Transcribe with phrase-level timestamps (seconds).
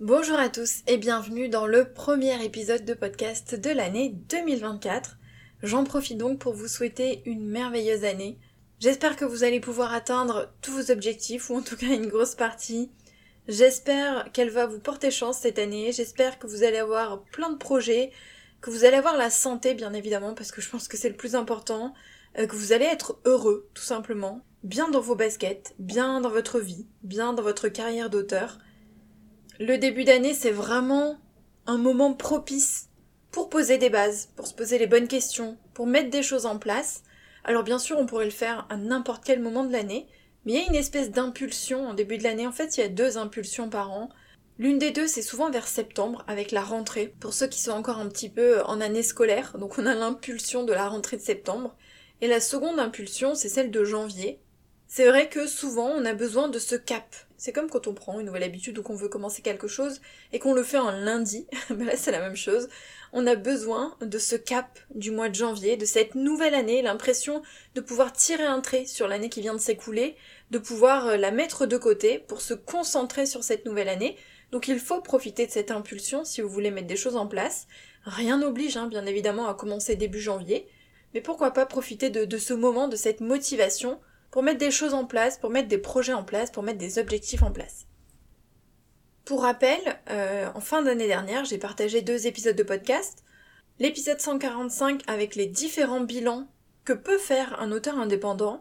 [0.00, 5.16] Bonjour à tous et bienvenue dans le premier épisode de podcast de l'année 2024.
[5.64, 8.38] J'en profite donc pour vous souhaiter une merveilleuse année.
[8.78, 12.36] J'espère que vous allez pouvoir atteindre tous vos objectifs ou en tout cas une grosse
[12.36, 12.92] partie.
[13.48, 15.90] J'espère qu'elle va vous porter chance cette année.
[15.90, 18.12] J'espère que vous allez avoir plein de projets,
[18.60, 21.16] que vous allez avoir la santé bien évidemment parce que je pense que c'est le
[21.16, 21.92] plus important,
[22.38, 26.60] euh, que vous allez être heureux tout simplement, bien dans vos baskets, bien dans votre
[26.60, 28.60] vie, bien dans votre carrière d'auteur.
[29.60, 31.18] Le début d'année, c'est vraiment
[31.66, 32.90] un moment propice
[33.32, 36.60] pour poser des bases, pour se poser les bonnes questions, pour mettre des choses en
[36.60, 37.02] place.
[37.42, 40.06] Alors bien sûr, on pourrait le faire à n'importe quel moment de l'année,
[40.44, 42.46] mais il y a une espèce d'impulsion en début de l'année.
[42.46, 44.10] En fait, il y a deux impulsions par an.
[44.60, 47.98] L'une des deux, c'est souvent vers septembre, avec la rentrée, pour ceux qui sont encore
[47.98, 51.76] un petit peu en année scolaire, donc on a l'impulsion de la rentrée de septembre.
[52.20, 54.40] Et la seconde impulsion, c'est celle de janvier.
[54.86, 58.18] C'est vrai que souvent, on a besoin de ce cap, c'est comme quand on prend
[58.18, 60.00] une nouvelle habitude ou qu'on veut commencer quelque chose
[60.32, 61.46] et qu'on le fait un lundi.
[61.70, 62.68] ben là, c'est la même chose.
[63.12, 67.42] On a besoin de ce cap du mois de janvier, de cette nouvelle année, l'impression
[67.76, 70.16] de pouvoir tirer un trait sur l'année qui vient de s'écouler,
[70.50, 74.16] de pouvoir euh, la mettre de côté pour se concentrer sur cette nouvelle année.
[74.50, 77.68] Donc il faut profiter de cette impulsion si vous voulez mettre des choses en place.
[78.04, 80.66] Rien n'oblige, hein, bien évidemment, à commencer début janvier.
[81.14, 84.00] Mais pourquoi pas profiter de, de ce moment, de cette motivation
[84.38, 87.00] pour mettre des choses en place, pour mettre des projets en place, pour mettre des
[87.00, 87.88] objectifs en place.
[89.24, 93.24] Pour rappel, euh, en fin d'année dernière, j'ai partagé deux épisodes de podcast.
[93.80, 96.46] L'épisode 145 avec les différents bilans
[96.84, 98.60] que peut faire un auteur indépendant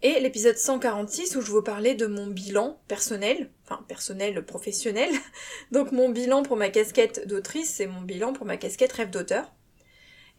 [0.00, 5.10] et l'épisode 146 où je vous parlais de mon bilan personnel, enfin personnel professionnel.
[5.70, 9.52] Donc mon bilan pour ma casquette d'autrice, c'est mon bilan pour ma casquette rêve d'auteur.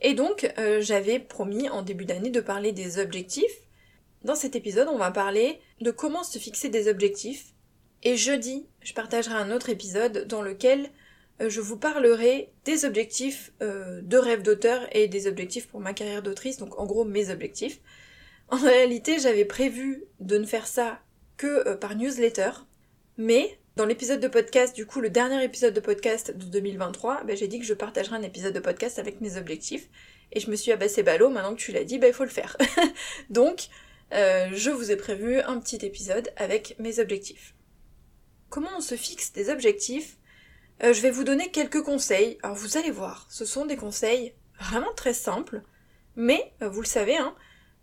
[0.02, 3.62] Et donc euh, j'avais promis en début d'année de parler des objectifs
[4.24, 7.54] dans cet épisode, on va parler de comment se fixer des objectifs.
[8.04, 10.90] Et jeudi, je partagerai un autre épisode dans lequel
[11.42, 15.94] euh, je vous parlerai des objectifs euh, de rêve d'auteur et des objectifs pour ma
[15.94, 17.80] carrière d'autrice, donc en gros mes objectifs.
[18.50, 21.00] En réalité, j'avais prévu de ne faire ça
[21.38, 22.52] que euh, par newsletter,
[23.18, 27.36] mais dans l'épisode de podcast, du coup le dernier épisode de podcast de 2023, ben,
[27.36, 29.90] j'ai dit que je partagerai un épisode de podcast avec mes objectifs,
[30.34, 32.30] et je me suis abassé ballot, maintenant que tu l'as dit, ben il faut le
[32.30, 32.58] faire.
[33.30, 33.70] donc,
[34.14, 37.56] euh, je vous ai prévu un petit épisode avec mes objectifs.
[38.50, 40.18] Comment on se fixe des objectifs?
[40.84, 42.38] Euh, Je vais vous donner quelques conseils.
[42.44, 45.62] Alors vous allez voir, ce sont des conseils vraiment très simples,
[46.16, 47.36] mais euh, vous le savez, hein,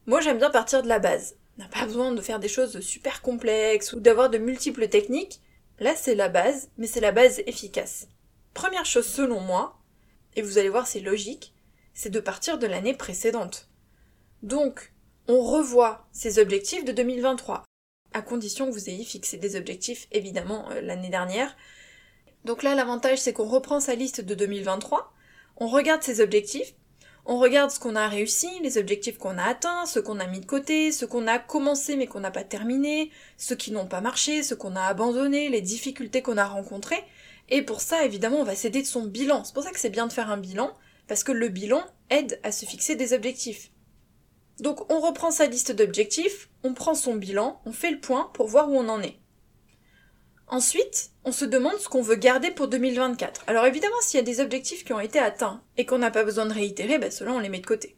[0.06, 1.36] moi j'aime bien partir de la base.
[1.56, 5.40] On n'a pas besoin de faire des choses super complexes ou d'avoir de multiples techniques.
[5.80, 8.08] Là c'est la base, mais c'est la base efficace.
[8.54, 9.80] Première chose selon moi,
[10.36, 11.54] et vous allez voir c'est logique,
[11.94, 13.68] c'est de partir de l'année précédente.
[14.42, 14.92] Donc,
[15.28, 17.62] on revoit ses objectifs de 2023,
[18.14, 21.54] à condition que vous ayez fixé des objectifs évidemment euh, l'année dernière.
[22.44, 25.12] Donc là l'avantage c'est qu'on reprend sa liste de 2023,
[25.58, 26.74] on regarde ses objectifs,
[27.26, 30.40] on regarde ce qu'on a réussi, les objectifs qu'on a atteints, ceux qu'on a mis
[30.40, 34.00] de côté, ceux qu'on a commencé mais qu'on n'a pas terminé, ceux qui n'ont pas
[34.00, 37.04] marché, ceux qu'on a abandonnés, les difficultés qu'on a rencontrées.
[37.50, 39.44] Et pour ça, évidemment, on va s'aider de son bilan.
[39.44, 40.72] C'est pour ça que c'est bien de faire un bilan,
[41.06, 43.70] parce que le bilan aide à se fixer des objectifs.
[44.60, 48.48] Donc on reprend sa liste d'objectifs, on prend son bilan, on fait le point pour
[48.48, 49.18] voir où on en est.
[50.48, 53.44] Ensuite, on se demande ce qu'on veut garder pour 2024.
[53.46, 56.24] Alors évidemment, s'il y a des objectifs qui ont été atteints et qu'on n'a pas
[56.24, 57.96] besoin de réitérer, ben ceux-là on les met de côté.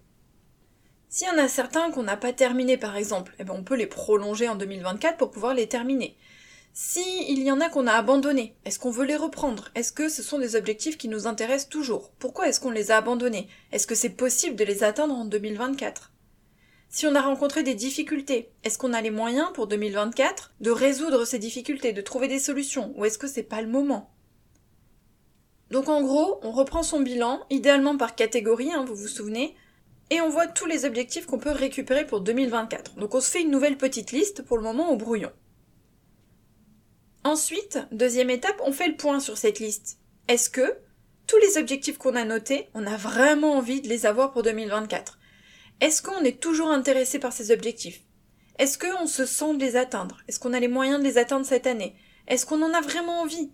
[1.08, 3.76] S'il y en a certains qu'on n'a pas terminés par exemple, eh ben on peut
[3.76, 6.16] les prolonger en 2024 pour pouvoir les terminer.
[6.72, 9.70] Si y en a qu'on a abandonnés, est-ce qu'on veut les reprendre?
[9.74, 12.10] Est-ce que ce sont des objectifs qui nous intéressent toujours?
[12.18, 13.48] Pourquoi est-ce qu'on les a abandonnés?
[13.72, 16.09] Est-ce que c'est possible de les atteindre en 2024
[16.90, 21.24] si on a rencontré des difficultés, est-ce qu'on a les moyens pour 2024 de résoudre
[21.24, 24.12] ces difficultés, de trouver des solutions, ou est-ce que c'est pas le moment?
[25.70, 29.54] Donc en gros, on reprend son bilan, idéalement par catégorie, hein, vous vous souvenez,
[30.10, 32.96] et on voit tous les objectifs qu'on peut récupérer pour 2024.
[32.96, 35.30] Donc on se fait une nouvelle petite liste pour le moment au brouillon.
[37.22, 40.00] Ensuite, deuxième étape, on fait le point sur cette liste.
[40.26, 40.76] Est-ce que
[41.28, 45.19] tous les objectifs qu'on a notés, on a vraiment envie de les avoir pour 2024
[45.80, 48.02] est-ce qu'on est toujours intéressé par ces objectifs?
[48.58, 50.18] Est-ce qu'on se sent de les atteindre?
[50.28, 51.96] Est-ce qu'on a les moyens de les atteindre cette année?
[52.28, 53.50] Est-ce qu'on en a vraiment envie?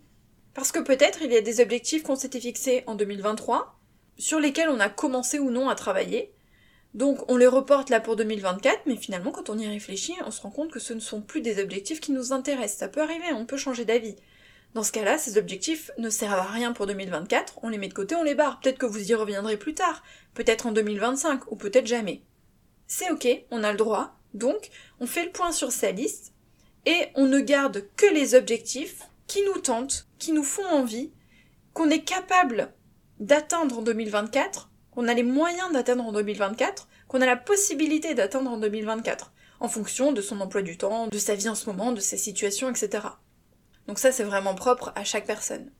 [0.53, 3.79] Parce que peut-être il y a des objectifs qu'on s'était fixés en 2023,
[4.17, 6.33] sur lesquels on a commencé ou non à travailler.
[6.93, 10.41] Donc on les reporte là pour 2024, mais finalement quand on y réfléchit, on se
[10.41, 12.79] rend compte que ce ne sont plus des objectifs qui nous intéressent.
[12.79, 14.15] Ça peut arriver, on peut changer d'avis.
[14.73, 17.93] Dans ce cas-là, ces objectifs ne servent à rien pour 2024, on les met de
[17.93, 18.59] côté, on les barre.
[18.59, 20.03] Peut-être que vous y reviendrez plus tard,
[20.33, 22.21] peut-être en 2025, ou peut-être jamais.
[22.85, 24.69] C'est ok, on a le droit, donc
[24.99, 26.33] on fait le point sur sa liste,
[26.85, 31.11] et on ne garde que les objectifs qui nous tentent, qui nous font envie,
[31.73, 32.73] qu'on est capable
[33.19, 38.51] d'atteindre en 2024, qu'on a les moyens d'atteindre en 2024, qu'on a la possibilité d'atteindre
[38.51, 41.91] en 2024, en fonction de son emploi du temps, de sa vie en ce moment,
[41.91, 43.07] de sa situation, etc.
[43.87, 45.71] Donc ça c'est vraiment propre à chaque personne.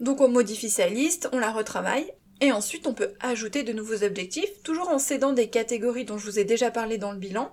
[0.00, 4.04] Donc on modifie sa liste, on la retravaille, et ensuite on peut ajouter de nouveaux
[4.04, 7.52] objectifs, toujours en s'aidant des catégories dont je vous ai déjà parlé dans le bilan.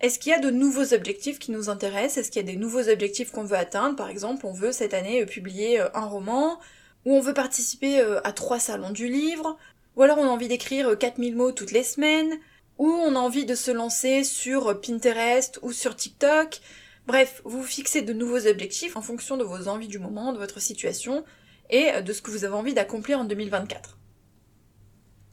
[0.00, 2.18] Est-ce qu'il y a de nouveaux objectifs qui nous intéressent?
[2.18, 3.96] Est-ce qu'il y a des nouveaux objectifs qu'on veut atteindre?
[3.96, 6.60] Par exemple, on veut cette année euh, publier euh, un roman,
[7.04, 9.58] ou on veut participer euh, à trois salons du livre,
[9.96, 12.32] ou alors on a envie d'écrire 4000 mots toutes les semaines,
[12.78, 16.60] ou on a envie de se lancer sur Pinterest ou sur TikTok.
[17.08, 20.60] Bref, vous fixez de nouveaux objectifs en fonction de vos envies du moment, de votre
[20.60, 21.24] situation,
[21.70, 23.96] et de ce que vous avez envie d'accomplir en 2024.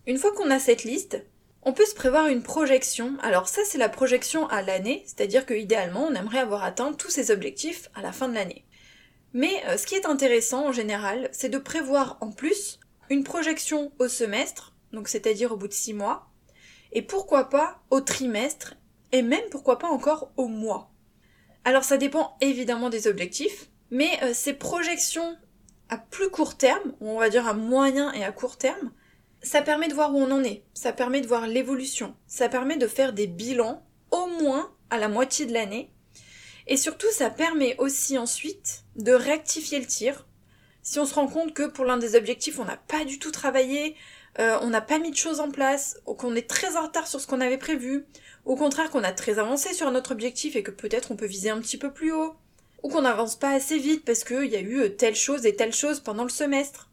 [0.07, 1.21] Une fois qu'on a cette liste,
[1.63, 3.17] on peut se prévoir une projection.
[3.21, 7.09] Alors ça c'est la projection à l'année, c'est-à-dire que idéalement on aimerait avoir atteint tous
[7.09, 8.63] ces objectifs à la fin de l'année.
[9.33, 12.79] Mais euh, ce qui est intéressant en général, c'est de prévoir en plus
[13.09, 16.29] une projection au semestre, donc c'est-à-dire au bout de six mois,
[16.93, 18.75] et pourquoi pas au trimestre,
[19.11, 20.94] et même pourquoi pas encore au mois.
[21.65, 25.35] Alors ça dépend évidemment des objectifs, mais euh, ces projections
[25.89, 28.91] à plus court terme, ou on va dire à moyen et à court terme,
[29.41, 32.77] ça permet de voir où on en est, ça permet de voir l'évolution, ça permet
[32.77, 35.91] de faire des bilans au moins à la moitié de l'année,
[36.67, 40.27] et surtout ça permet aussi ensuite de rectifier le tir.
[40.83, 43.31] Si on se rend compte que pour l'un des objectifs on n'a pas du tout
[43.31, 43.95] travaillé,
[44.39, 47.07] euh, on n'a pas mis de choses en place, ou qu'on est très en retard
[47.07, 48.05] sur ce qu'on avait prévu,
[48.43, 51.49] au contraire qu'on a très avancé sur notre objectif et que peut-être on peut viser
[51.49, 52.35] un petit peu plus haut,
[52.83, 55.55] ou qu'on n'avance pas assez vite parce qu'il y a eu euh, telle chose et
[55.55, 56.89] telle chose pendant le semestre.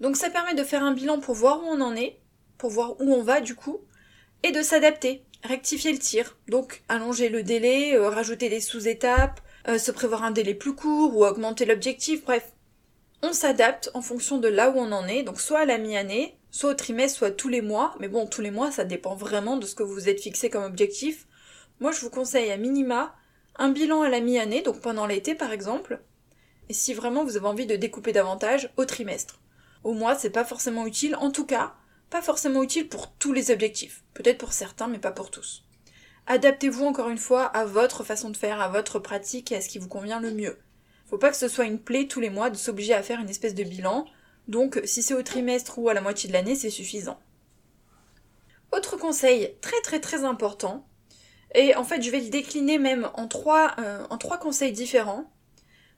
[0.00, 2.18] Donc ça permet de faire un bilan pour voir où on en est,
[2.56, 3.80] pour voir où on va du coup,
[4.42, 9.90] et de s'adapter, rectifier le tir, donc allonger le délai, euh, rajouter des sous-étapes, se
[9.90, 12.52] prévoir un délai plus court ou augmenter l'objectif, bref.
[13.22, 16.37] On s'adapte en fonction de là où on en est, donc soit à la mi-année,
[16.50, 19.56] soit au trimestre, soit tous les mois, mais bon, tous les mois, ça dépend vraiment
[19.56, 21.26] de ce que vous vous êtes fixé comme objectif.
[21.80, 23.14] Moi, je vous conseille à minima
[23.56, 26.00] un bilan à la mi-année, donc pendant l'été par exemple,
[26.68, 29.40] et si vraiment vous avez envie de découper davantage, au trimestre.
[29.84, 31.74] Au mois, c'est pas forcément utile, en tout cas,
[32.10, 34.02] pas forcément utile pour tous les objectifs.
[34.14, 35.64] Peut-être pour certains, mais pas pour tous.
[36.26, 39.68] Adaptez-vous encore une fois à votre façon de faire, à votre pratique et à ce
[39.68, 40.58] qui vous convient le mieux.
[41.06, 43.30] Faut pas que ce soit une plaie tous les mois de s'obliger à faire une
[43.30, 44.04] espèce de bilan,
[44.48, 47.20] donc si c'est au trimestre ou à la moitié de l'année, c'est suffisant.
[48.72, 50.88] Autre conseil très très très important,
[51.54, 55.30] et en fait, je vais le décliner même en trois, euh, en trois conseils différents.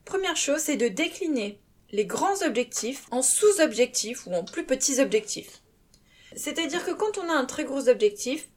[0.05, 1.61] Première chose, c'est de décliner
[1.91, 5.63] les grands objectifs en sous-objectifs ou en plus petits objectifs.
[6.37, 8.49] C'est-à-dire que quand on a un très gros objectif,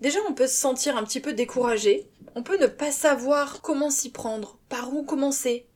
[0.00, 3.90] déjà on peut se sentir un petit peu découragé, on peut ne pas savoir comment
[3.90, 5.66] s'y prendre, par où commencer.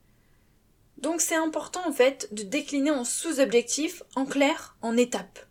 [0.99, 5.47] Donc c'est important en fait de décliner en sous-objectifs, en clair, en étapes.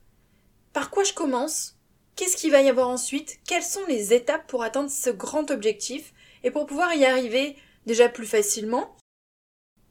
[0.74, 1.76] Par quoi je commence?
[2.16, 3.40] Qu'est-ce qu'il va y avoir ensuite?
[3.48, 6.14] Quelles sont les étapes pour atteindre ce grand objectif?
[6.44, 7.56] Et pour pouvoir y arriver
[7.86, 8.96] déjà plus facilement.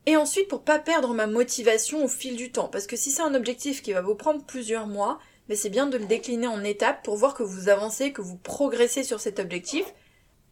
[0.04, 2.68] Et ensuite pour pas perdre ma motivation au fil du temps.
[2.68, 5.18] Parce que si c'est un objectif qui va vous prendre plusieurs mois,
[5.48, 8.22] mais ben, c'est bien de le décliner en étapes pour voir que vous avancez, que
[8.22, 9.86] vous progressez sur cet objectif.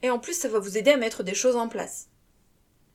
[0.03, 2.09] Et en plus ça va vous aider à mettre des choses en place.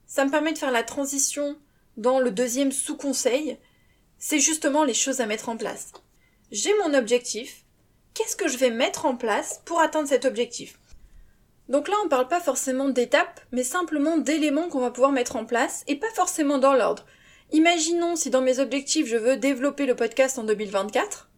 [0.08, 1.56] Ça me permet de faire la transition
[2.00, 3.58] dans le deuxième sous-conseil,
[4.18, 5.92] c'est justement les choses à mettre en place.
[6.50, 7.66] J'ai mon objectif,
[8.14, 10.80] qu'est-ce que je vais mettre en place pour atteindre cet objectif?
[11.68, 15.36] Donc là, on ne parle pas forcément d'étapes, mais simplement d'éléments qu'on va pouvoir mettre
[15.36, 17.06] en place, et pas forcément dans l'ordre.
[17.52, 21.30] Imaginons si dans mes objectifs je veux développer le podcast en 2024,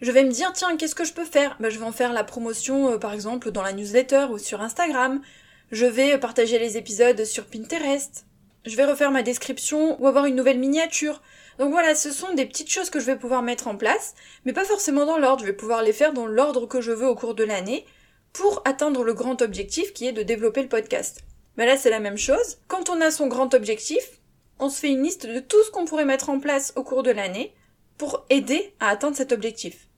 [0.00, 1.56] je vais me dire tiens qu'est-ce que je peux faire?
[1.60, 4.62] Ben, Je vais en faire la promotion euh, par exemple dans la newsletter ou sur
[4.62, 5.22] Instagram,
[5.70, 8.26] je vais partager les épisodes sur Pinterest,
[8.66, 11.22] je vais refaire ma description ou avoir une nouvelle miniature,
[11.58, 14.52] donc voilà, ce sont des petites choses que je vais pouvoir mettre en place, mais
[14.52, 17.14] pas forcément dans l'ordre, je vais pouvoir les faire dans l'ordre que je veux au
[17.14, 17.86] cours de l'année,
[18.32, 21.22] pour atteindre le grand objectif qui est de développer le podcast.
[21.56, 24.20] Mais là c'est la même chose, quand on a son grand objectif,
[24.58, 27.02] on se fait une liste de tout ce qu'on pourrait mettre en place au cours
[27.02, 27.54] de l'année
[27.96, 29.88] pour aider à atteindre cet objectif.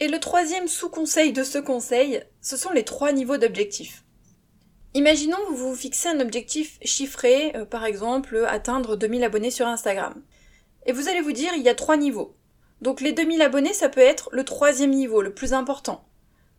[0.00, 4.02] Et le troisième sous-conseil de ce conseil, ce sont les trois niveaux d'objectifs.
[4.94, 9.68] Imaginons que vous vous fixez un objectif chiffré, euh, par exemple atteindre 2000 abonnés sur
[9.68, 10.14] Instagram.
[10.86, 12.34] Et vous allez vous dire il y a trois niveaux.
[12.80, 16.04] Donc les 2000 abonnés, ça peut être le troisième niveau, le plus important.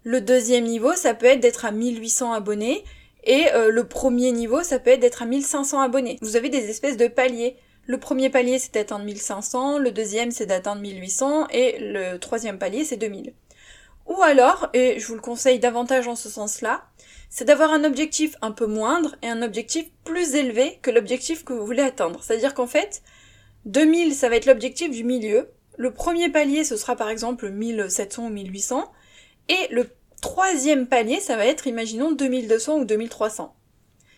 [0.03, 2.83] Le deuxième niveau, ça peut être d'être à 1800 abonnés.
[3.25, 6.17] Et euh, le premier niveau, ça peut être d'être à 1500 abonnés.
[6.21, 7.57] Vous avez des espèces de paliers.
[7.85, 12.85] Le premier palier, c'est d'atteindre 1500, le deuxième, c'est d'atteindre 1800, et le troisième palier,
[12.85, 13.33] c'est 2000.
[14.07, 16.83] Ou alors, et je vous le conseille davantage en ce sens-là,
[17.29, 21.53] c'est d'avoir un objectif un peu moindre et un objectif plus élevé que l'objectif que
[21.53, 22.21] vous voulez atteindre.
[22.23, 23.01] C'est-à-dire qu'en fait,
[23.65, 25.49] 2000, ça va être l'objectif du milieu.
[25.77, 28.91] Le premier palier, ce sera par exemple 1700 ou 1800.
[29.47, 29.89] Et le
[30.21, 33.55] troisième palier, ça va être, imaginons, 2200 ou 2300.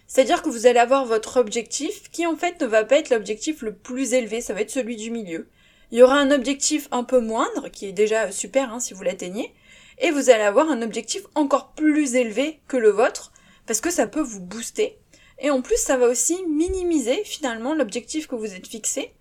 [0.08, 3.62] C'est-à-dire que vous allez avoir votre objectif qui en fait ne va pas être l'objectif
[3.62, 5.48] le plus élevé, ça va être celui du milieu.
[5.92, 9.04] Il y aura un objectif un peu moindre, qui est déjà super hein, si vous
[9.04, 9.54] l'atteignez,
[10.00, 13.32] et vous allez avoir un objectif encore plus élevé que le vôtre,
[13.66, 15.00] parce que ça peut vous booster.
[15.40, 19.14] Et en plus, ça va aussi minimiser finalement l'objectif que vous êtes fixé,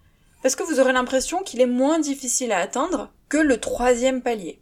[0.43, 4.61] parce que vous aurez l'impression qu'il est moins difficile à atteindre que le troisième palier.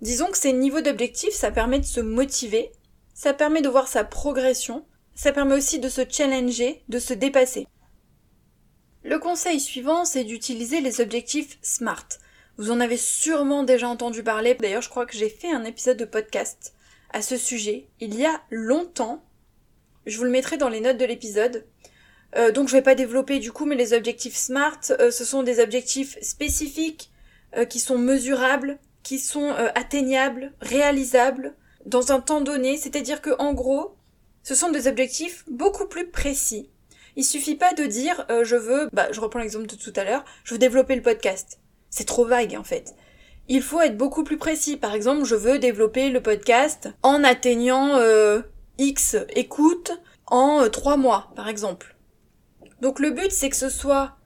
[0.00, 2.72] Disons que ces niveaux d'objectifs, ça permet de se motiver,
[3.14, 7.66] ça permet de voir sa progression, ça permet aussi de se challenger, de se dépasser.
[9.04, 12.08] Le conseil suivant, c'est d'utiliser les objectifs SMART.
[12.56, 15.96] Vous en avez sûrement déjà entendu parler, d'ailleurs je crois que j'ai fait un épisode
[15.96, 16.72] de podcast
[17.12, 19.24] à ce sujet il y a longtemps.
[20.06, 21.66] Je vous le mettrai dans les notes de l'épisode.
[22.36, 25.42] Euh, donc je vais pas développer du coup, mais les objectifs SMART, euh, ce sont
[25.42, 27.10] des objectifs spécifiques
[27.56, 31.54] euh, qui sont mesurables, qui sont atteignables, réalisables
[31.86, 32.76] dans un temps donné.
[32.76, 33.96] C'est-à-dire que en gros,
[34.44, 36.70] ce sont des objectifs beaucoup plus précis.
[37.16, 40.24] Il suffit pas de dire je veux, bah je reprends l'exemple de tout à l'heure,
[40.44, 41.58] je veux développer le podcast.
[41.96, 42.96] C'est trop vague en fait.
[43.46, 44.76] Il faut être beaucoup plus précis.
[44.76, 48.00] Par exemple, je veux développer le podcast en atteignant
[48.78, 49.92] X écoutes
[50.26, 51.94] en trois mois, par exemple.
[52.80, 54.16] Donc le but c'est que ce soit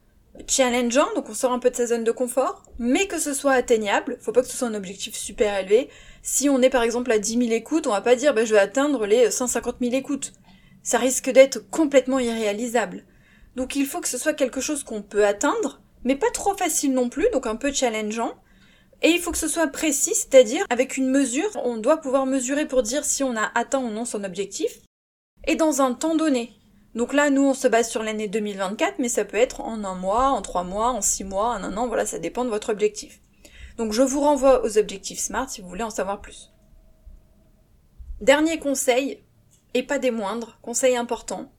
[0.47, 3.53] challengeant, donc on sort un peu de sa zone de confort, mais que ce soit
[3.53, 5.91] atteignable, faut pas que ce soit un objectif super élevé.
[6.23, 8.55] Si on est par exemple à 10 000 écoutes, on va pas dire bah, je
[8.55, 10.33] vais atteindre les 150 000 écoutes.
[10.83, 13.05] Ça risque d'être complètement irréalisable.
[13.57, 16.93] Donc il faut que ce soit quelque chose qu'on peut atteindre, mais pas trop facile
[16.93, 18.35] non plus, donc un peu challengeant.
[19.03, 22.67] Et il faut que ce soit précis, c'est-à-dire avec une mesure, on doit pouvoir mesurer
[22.67, 24.81] pour dire si on a atteint ou non son objectif,
[25.47, 26.53] et dans un temps donné.
[26.95, 29.95] Donc là, nous, on se base sur l'année 2024, mais ça peut être en un
[29.95, 32.71] mois, en trois mois, en six mois, en un an, voilà, ça dépend de votre
[32.71, 33.21] objectif.
[33.77, 36.51] Donc je vous renvoie aux objectifs SMART si vous voulez en savoir plus.
[38.21, 39.23] Dernier conseil,
[39.75, 41.53] et pas des moindres, conseil important,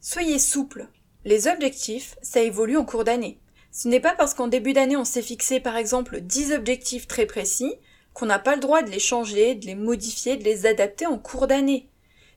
[0.00, 0.86] soyez souple.
[1.24, 3.40] Les objectifs, ça évolue en cours d'année.
[3.76, 7.26] Ce n'est pas parce qu'en début d'année on s'est fixé par exemple 10 objectifs très
[7.26, 7.74] précis
[8.12, 11.18] qu'on n'a pas le droit de les changer, de les modifier, de les adapter en
[11.18, 11.88] cours d'année.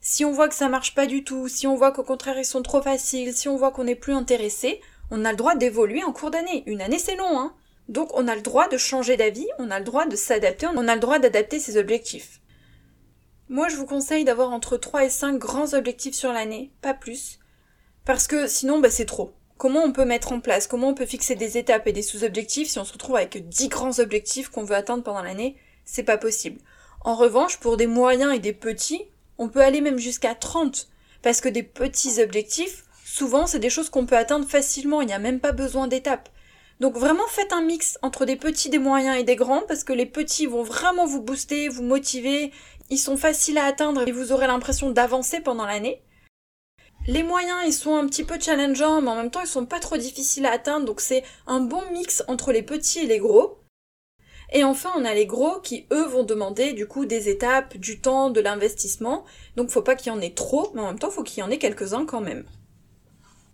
[0.02, 2.44] Si on voit que ça marche pas du tout, si on voit qu'au contraire ils
[2.44, 6.04] sont trop faciles, si on voit qu'on n'est plus intéressé, on a le droit d'évoluer
[6.04, 6.64] en cours d'année.
[6.66, 7.54] Une année c'est long, hein.
[7.88, 10.88] Donc on a le droit de changer d'avis, on a le droit de s'adapter, on
[10.88, 12.42] a le droit d'adapter ses objectifs.
[13.48, 17.38] Moi je vous conseille d'avoir entre 3 et 5 grands objectifs sur l'année, pas plus.
[18.06, 19.36] Parce que sinon bah, c'est trop.
[19.58, 22.70] Comment on peut mettre en place, comment on peut fixer des étapes et des sous-objectifs
[22.70, 26.18] si on se retrouve avec 10 grands objectifs qu'on veut atteindre pendant l'année C'est pas
[26.18, 26.62] possible.
[27.02, 29.06] En revanche, pour des moyens et des petits,
[29.38, 30.90] on peut aller même jusqu'à 30.
[31.24, 35.02] Parce que des petits objectifs, souvent, c'est des choses qu'on peut atteindre facilement.
[35.02, 36.30] Il n'y a même pas besoin d'étapes.
[36.80, 39.94] Donc vraiment faites un mix entre des petits, des moyens et des grands parce que
[39.94, 42.52] les petits vont vraiment vous booster, vous motiver,
[42.92, 46.02] ils sont faciles à atteindre et vous aurez l'impression d'avancer pendant l'année.
[47.08, 49.80] Les moyens, ils sont un petit peu challengeants, mais en même temps, ils sont pas
[49.80, 53.60] trop difficiles à atteindre, donc c'est un bon mix entre les petits et les gros.
[54.52, 58.02] Et enfin, on a les gros qui, eux, vont demander du coup des étapes, du
[58.02, 59.24] temps, de l'investissement.
[59.56, 61.44] Donc faut pas qu'il y en ait trop, mais en même temps, faut qu'il y
[61.44, 62.46] en ait quelques-uns quand même.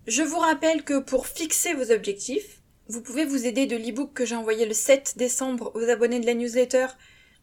[0.07, 4.25] Je vous rappelle que pour fixer vos objectifs, vous pouvez vous aider de l'ebook que
[4.25, 6.87] j'ai envoyé le 7 décembre aux abonnés de la newsletter.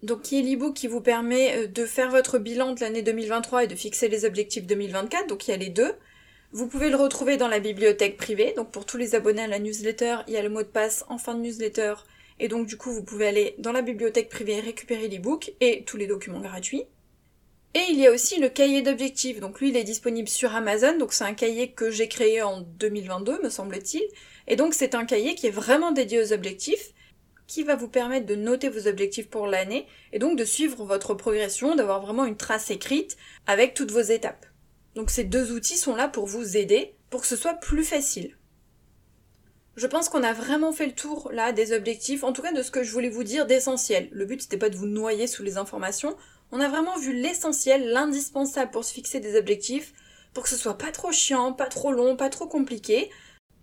[0.02, 3.64] Donc qui est l'ebook qui vous permet euh, de faire votre bilan de l'année 2023
[3.64, 5.26] et de fixer les objectifs 2024.
[5.28, 5.92] Donc il y a les deux.
[6.52, 8.54] Vous pouvez le retrouver dans la bibliothèque privée.
[8.56, 11.04] Donc pour tous les abonnés à la newsletter, il y a le mot de passe
[11.08, 11.94] en fin de newsletter
[12.40, 15.98] et donc du coup, vous pouvez aller dans la bibliothèque privée récupérer l'ebook et tous
[15.98, 16.84] les documents gratuits.
[17.74, 19.38] Et il y a aussi le cahier d'objectifs.
[19.38, 20.96] Donc lui, il est disponible sur Amazon.
[20.98, 24.02] Donc c'est un cahier que j'ai créé en 2022, me semble-t-il.
[24.48, 26.92] Et donc c'est un cahier qui est vraiment dédié aux objectifs,
[27.50, 31.14] qui va vous permettre de noter vos objectifs pour l'année et donc de suivre votre
[31.14, 34.46] progression, d'avoir vraiment une trace écrite avec toutes vos étapes.
[34.94, 38.36] Donc ces deux outils sont là pour vous aider, pour que ce soit plus facile.
[39.74, 42.62] Je pense qu'on a vraiment fait le tour là des objectifs, en tout cas de
[42.62, 44.08] ce que je voulais vous dire d'essentiel.
[44.12, 46.16] Le but c'était pas de vous noyer sous les informations,
[46.52, 49.92] on a vraiment vu l'essentiel, l'indispensable pour se fixer des objectifs,
[50.34, 53.10] pour que ce soit pas trop chiant, pas trop long, pas trop compliqué.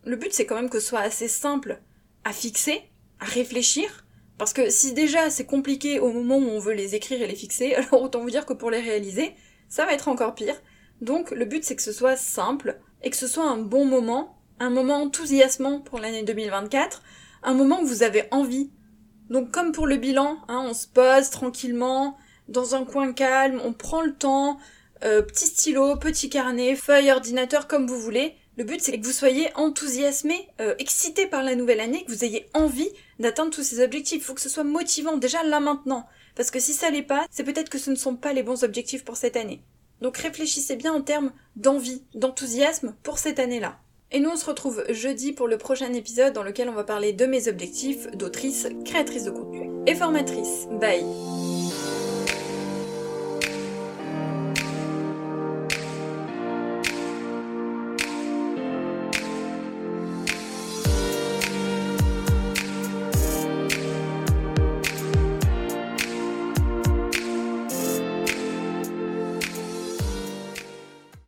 [0.04, 1.80] Le but c'est quand même que ce soit assez simple
[2.26, 2.84] à fixer,
[3.20, 4.06] à réfléchir,
[4.38, 7.36] parce que si déjà c'est compliqué au moment où on veut les écrire et les
[7.36, 9.36] fixer, alors autant vous dire que pour les réaliser,
[9.70, 10.56] ça va être encore pire.
[11.02, 14.38] Donc le but c'est que ce soit simple et que ce soit un bon moment
[14.60, 17.02] un moment enthousiasmant pour l'année 2024,
[17.44, 18.72] un moment où vous avez envie.
[19.30, 23.74] Donc comme pour le bilan, hein, on se pose tranquillement dans un coin calme, on
[23.74, 24.58] prend le temps,
[25.04, 28.36] euh, petit stylo, petit carnet, feuille, ordinateur, comme vous voulez.
[28.58, 32.24] Le but c'est que vous soyez enthousiasmé, euh, excité par la nouvelle année, que vous
[32.24, 34.22] ayez envie d'atteindre tous ces objectifs.
[34.22, 36.08] Il faut que ce soit motivant déjà là maintenant.
[36.36, 38.64] Parce que si ça l'est pas, c'est peut-être que ce ne sont pas les bons
[38.64, 39.62] objectifs pour cette année.
[40.02, 43.80] Donc réfléchissez bien en termes d'envie, d'enthousiasme pour cette année-là.
[44.12, 47.12] Et nous on se retrouve jeudi pour le prochain épisode dans lequel on va parler
[47.12, 50.68] de mes objectifs d'autrice, créatrice de contenu et formatrice.
[50.80, 51.37] Bye